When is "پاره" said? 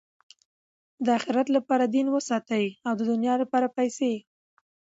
1.67-1.87, 3.51-3.69